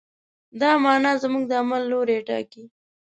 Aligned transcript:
دا 0.61 0.71
معنی 0.83 1.13
زموږ 1.23 1.43
د 1.47 1.51
عمل 1.61 1.81
لوری 1.91 2.17
ټاکي. 2.27 2.63